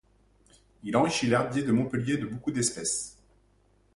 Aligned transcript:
Il 0.81 0.97
enrichit 0.97 1.27
l’herbier 1.27 1.61
de 1.61 1.71
Montpellier 1.71 2.17
de 2.17 2.25
beaucoup 2.25 2.49
d’espèces. 2.51 3.19